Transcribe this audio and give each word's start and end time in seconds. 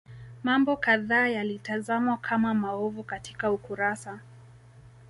Mambo 0.43 0.77
kadhaa 0.77 1.27
yalitazamwa 1.27 2.17
kama 2.17 2.53
maovu 2.53 3.03
katika 3.03 3.51
ukurasa 3.51 4.19